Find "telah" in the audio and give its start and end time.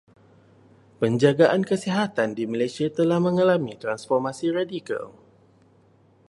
2.97-3.19